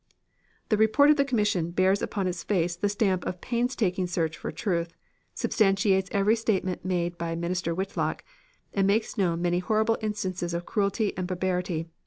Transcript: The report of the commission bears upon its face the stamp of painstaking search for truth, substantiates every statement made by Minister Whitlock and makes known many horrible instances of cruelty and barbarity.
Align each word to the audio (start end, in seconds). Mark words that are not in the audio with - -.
The 0.69 0.77
report 0.77 1.11
of 1.11 1.17
the 1.17 1.23
commission 1.23 1.69
bears 1.69 2.01
upon 2.01 2.25
its 2.25 2.41
face 2.41 2.75
the 2.75 2.89
stamp 2.89 3.23
of 3.27 3.39
painstaking 3.39 4.07
search 4.07 4.35
for 4.35 4.51
truth, 4.51 4.95
substantiates 5.35 6.09
every 6.11 6.35
statement 6.35 6.83
made 6.83 7.19
by 7.19 7.35
Minister 7.35 7.75
Whitlock 7.75 8.23
and 8.73 8.87
makes 8.87 9.15
known 9.15 9.43
many 9.43 9.59
horrible 9.59 9.99
instances 10.01 10.55
of 10.55 10.65
cruelty 10.65 11.15
and 11.15 11.27
barbarity. 11.27 11.85